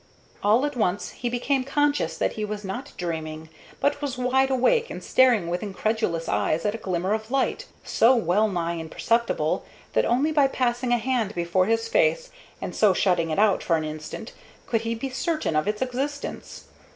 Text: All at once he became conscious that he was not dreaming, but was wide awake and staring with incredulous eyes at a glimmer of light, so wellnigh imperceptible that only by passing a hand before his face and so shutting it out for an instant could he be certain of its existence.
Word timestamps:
All 0.41 0.65
at 0.65 0.75
once 0.75 1.11
he 1.11 1.29
became 1.29 1.63
conscious 1.63 2.17
that 2.17 2.33
he 2.33 2.43
was 2.43 2.65
not 2.65 2.91
dreaming, 2.97 3.49
but 3.79 4.01
was 4.01 4.17
wide 4.17 4.49
awake 4.49 4.89
and 4.89 5.03
staring 5.03 5.47
with 5.47 5.61
incredulous 5.61 6.27
eyes 6.27 6.65
at 6.65 6.73
a 6.73 6.79
glimmer 6.79 7.13
of 7.13 7.29
light, 7.29 7.67
so 7.83 8.15
wellnigh 8.15 8.77
imperceptible 8.79 9.63
that 9.93 10.05
only 10.05 10.31
by 10.31 10.47
passing 10.47 10.91
a 10.91 10.97
hand 10.97 11.35
before 11.35 11.67
his 11.67 11.87
face 11.87 12.31
and 12.59 12.75
so 12.75 12.95
shutting 12.95 13.29
it 13.29 13.37
out 13.37 13.61
for 13.61 13.77
an 13.77 13.85
instant 13.85 14.33
could 14.65 14.81
he 14.81 14.95
be 14.95 15.11
certain 15.11 15.55
of 15.55 15.67
its 15.67 15.83
existence. 15.83 16.63